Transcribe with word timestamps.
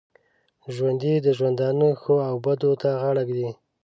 ژوندي 0.75 1.13
د 1.19 1.27
ژوندانه 1.37 1.87
ښو 2.01 2.15
او 2.29 2.35
بدو 2.45 2.71
ته 2.81 2.89
غاړه 3.01 3.23
ږدي 3.29 3.49